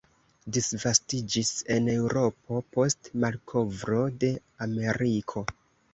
Disvastiĝis 0.55 1.51
en 1.75 1.91
Eŭropo 1.95 2.63
post 2.77 3.11
malkovro 3.25 4.01
de 4.25 4.35
Ameriko. 4.69 5.45